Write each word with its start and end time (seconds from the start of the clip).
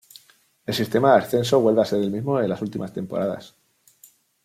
El 0.65 0.73
sistema 0.73 1.11
de 1.11 1.19
ascenso 1.19 1.59
vuelve 1.59 1.83
a 1.83 1.85
ser 1.85 1.99
el 2.01 2.09
mismo 2.09 2.39
de 2.39 2.47
las 2.47 2.63
últimas 2.63 2.91
temporadas. 2.91 3.53